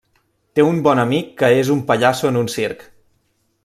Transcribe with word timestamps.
Té 0.59 0.63
un 0.69 0.79
bon 0.87 1.03
amic 1.03 1.29
que 1.43 1.51
és 1.59 1.71
un 1.77 1.85
pallasso 1.93 2.33
en 2.35 2.43
un 2.43 2.53
circ. 2.59 2.87